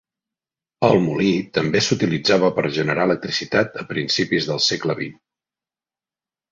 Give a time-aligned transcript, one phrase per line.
[0.87, 5.25] El molí també s'utilitzava per generar electricitat a principis del segle XX.